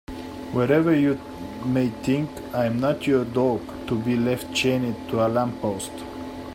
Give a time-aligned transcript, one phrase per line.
[0.53, 1.19] Whatever you
[1.63, 5.91] may think I'm not your dog to be left chained to a lamppost.